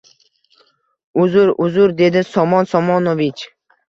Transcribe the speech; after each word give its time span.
Uzr-uzr, 1.23 1.93
dedi 1.99 2.23
Somon 2.31 2.65
Somonovich 2.73 3.45